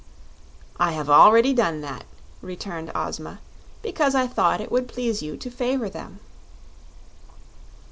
"I 0.79 0.93
have 0.93 1.11
already 1.11 1.53
done 1.53 1.81
that," 1.81 2.05
returned 2.41 2.91
Ozma, 2.95 3.39
"because 3.83 4.15
I 4.15 4.25
thought 4.25 4.59
it 4.59 4.71
would 4.71 4.87
please 4.87 5.21
you 5.21 5.37
to 5.37 5.51
favor 5.51 5.89
them." 5.91 6.19